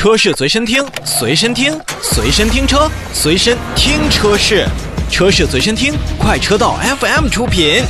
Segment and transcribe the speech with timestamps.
[0.00, 4.64] 车市随身听，随身听，随身听车，随身听车市，
[5.10, 7.82] 车市随身听，快车道 FM 出品。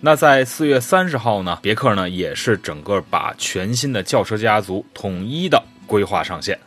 [0.00, 6.58] 那在四月三十号呢，别克呢也是整个把全新的轿车家族统一的规划上线。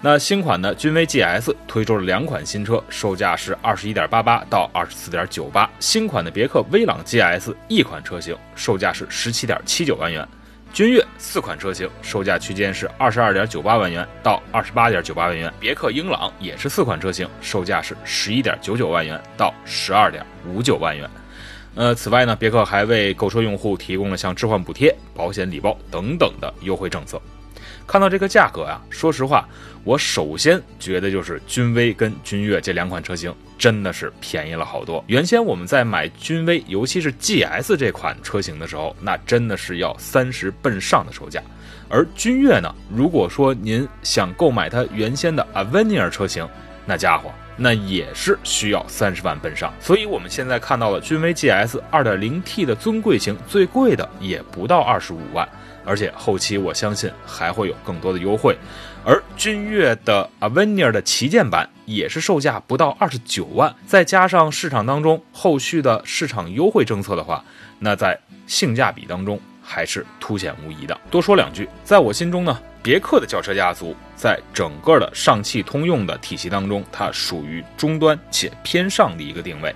[0.00, 5.68] 那新款的君威 GS 推出了两款新车，售价是二十一点八八到二十四点九八。
[5.80, 10.26] 新款的别克威朗 GS 一款车型，售价是十七点七九万元。
[10.74, 15.50] 君越四款车型，售价区间是二十二点九八万元到二十八点九八万元。
[15.58, 21.08] 别克英朗也是四款车型，售价是十一点九九万元到十二点五九万元。
[21.76, 27.22] 呃，此外呢，别克还为购车用户提供了像置换补贴、保险礼包等等的优惠政策。
[27.86, 29.48] 看到这个价格啊，说实话，
[29.84, 35.04] 我首先觉得就是君威跟君越这两款车型真的是便宜了好多。
[35.06, 41.42] 原先我们在买君威，尤其是 GS 这款车型的时候，那真的是要三十奔上的售价。
[41.88, 46.48] 而君越呢，如果说您想购买它原先的 Avenir 车型，
[46.86, 49.72] 那家伙那也是需要三十万奔上。
[49.80, 55.48] 所以我们现在看到了君威 GS 2.0T 的尊贵型，最贵的也不到二十五万。
[55.86, 58.56] 而且后期我相信还会有更多的优惠，
[59.04, 67.44] 而君越的 Avenir 的旗舰版也是售价不到二十九万，再加上市场当中后续的市场优惠政策的话，
[67.80, 70.96] 那在性价比当中还是凸显无疑的。
[71.10, 79.74] 多说两句，在我心中呢，别克的轿车家族在整个的上汽通用的体系当中，它属于中端且偏上的一个定位。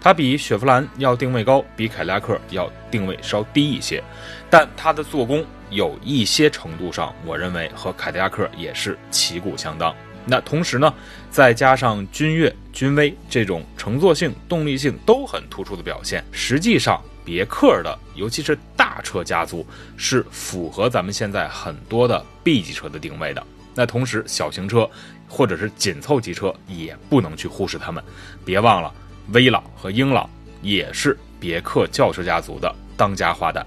[0.00, 4.02] 它比雪佛兰要定位高，比凯迪拉克要定位稍低一些，
[4.48, 9.92] 但它的做工有一些程度上，我认为和凯迪拉克也是旗鼓相当。
[10.24, 10.94] 那同时呢，
[11.30, 23.42] 再加上君越、君威这种乘坐性、动力性都很突出的表现，实际上别克的尤其是大车家族是符合咱们现在很多的 B 级车的定位的。
[23.74, 24.88] 那同时，小型车
[25.28, 28.02] 或者是紧凑级车也不能去忽视它们，
[28.44, 28.92] 别忘了。
[29.32, 30.28] 威朗和英朗
[30.62, 33.62] 也是别克轿车家族的当家花旦。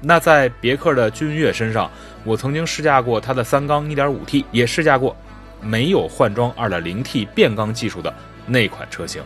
[0.00, 1.90] 那在别克的君越身上，
[2.24, 5.14] 我曾经试驾过它的三缸 1.5T，也试驾过
[5.60, 8.14] 没有换装 2.0T 变缸技术的
[8.46, 9.22] 那款车型。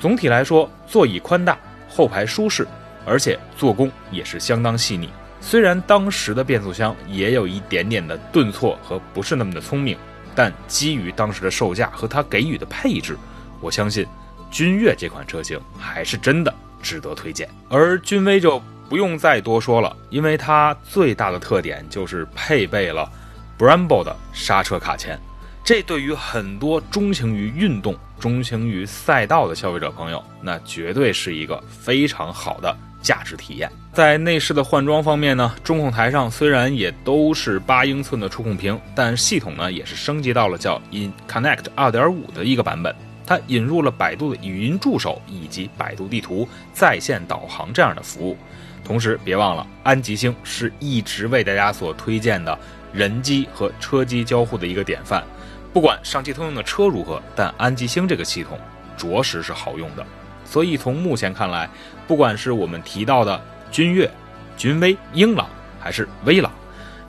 [0.00, 2.66] 总体来说，座椅宽大，后排舒适，
[3.06, 5.08] 而且做工也是相当细腻。
[5.40, 9.96] 虽然当时的变速箱也有一点点的顿挫和不是那么的聪明，
[10.34, 13.16] 但基于当时的售价和它给予的配置，
[13.60, 14.06] 我相信。
[14.48, 23.10] 君越这款车型还是真的值得推荐，而君威就不用再多说了，因为它最大的特点就是配备了
[23.58, 25.18] Brembo 的刹车卡钳，
[25.64, 32.74] 这对于很多钟情于运动、钟情于赛道的消费者朋友，那绝对是一个非常好的
[33.06, 33.70] 驾驶体验。
[33.92, 42.92] 在内饰的换装方面呢，中控台上虽然也都是八英寸的触控屏，但系统呢也是升级到了叫 In Connect 2.5的一个版本。
[43.24, 48.36] 它引入了百度的语音助手以及百度地图在线导航这样的服务，
[48.84, 52.58] 同时别忘了安吉星是一直为大家所推荐的
[52.92, 55.24] 人机和车机交互的一个典范。
[55.72, 58.58] 不管上汽通用的车如何，但安吉星这个系统
[58.96, 60.06] 着实是好用的。
[60.46, 61.68] 所以从目前看来，
[62.06, 63.40] 不管是我们提到的
[63.70, 64.10] 君越、
[64.56, 65.48] 君威、英朗
[65.80, 66.50] 还是威朗，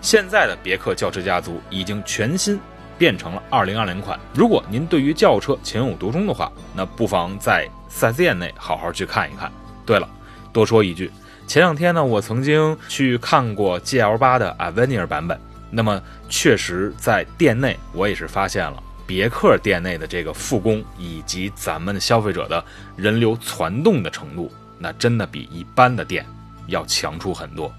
[0.01, 2.59] 现在的别克轿车家族已经全新。
[2.99, 4.19] 变成了二零二零款。
[4.33, 9.51] 如果您对于轿车情有独钟的话，那不妨在 4S 店内好好去看一看。
[9.85, 10.09] 对了，
[10.51, 11.11] 多说一句，
[11.45, 15.39] 前两天呢，我曾经去看过 GL 八的 Avenir 版本。
[15.69, 22.63] 那么，确实在店内我也是发现了别克店内的这个复工以及咱们消费者的
[22.95, 26.25] 人流攒动的程度，那真的比一般的店
[26.67, 27.73] 要强出很多。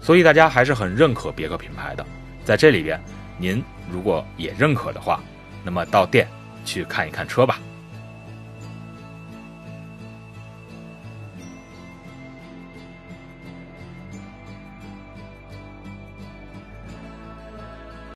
[0.00, 2.06] 所以大家还是很认可别克品牌的，
[2.44, 2.98] 在这里边。
[3.40, 5.22] 您如果也认可的话，
[5.62, 6.26] 那么到店
[6.64, 7.60] 去看一看车吧。